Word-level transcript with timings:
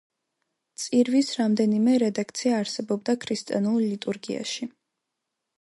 წირვის 0.83 1.29
რამდენიმე 1.41 1.93
რედაქცია 2.05 2.57
არსებობდა 2.63 3.15
ქრისტიანულ 3.27 3.79
ლიტურგიაში. 3.93 4.71